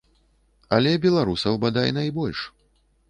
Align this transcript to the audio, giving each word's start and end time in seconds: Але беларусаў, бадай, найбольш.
Але 0.77 0.93
беларусаў, 1.03 1.59
бадай, 1.67 1.95
найбольш. 1.99 2.39